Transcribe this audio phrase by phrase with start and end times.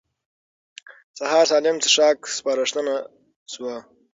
[1.17, 2.95] سهار سالم څښاک سپارښتنه
[3.53, 3.75] شوه.